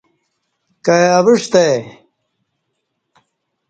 کائی 0.85 1.07
اوعستہ 1.17 1.63
آئی 1.71 1.79